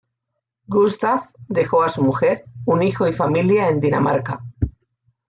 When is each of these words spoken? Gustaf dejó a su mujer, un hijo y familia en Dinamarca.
Gustaf 0.67 1.27
dejó 1.47 1.83
a 1.83 1.89
su 1.89 2.01
mujer, 2.01 2.45
un 2.65 2.81
hijo 2.81 3.07
y 3.07 3.13
familia 3.13 3.67
en 3.69 3.79
Dinamarca. 3.79 4.43